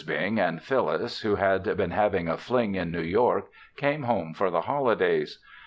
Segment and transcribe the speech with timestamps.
[0.03, 3.45] Bing and Phyllis who had been having a fling in New York
[3.77, 5.37] came home for the holidays.